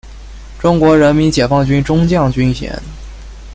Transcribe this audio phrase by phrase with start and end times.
[0.57, 2.73] 中国人民解放军中将军衔。